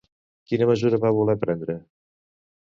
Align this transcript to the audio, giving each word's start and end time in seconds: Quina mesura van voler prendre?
Quina 0.51 0.67
mesura 0.69 0.99
van 1.03 1.13
voler 1.19 1.37
prendre? 1.45 1.77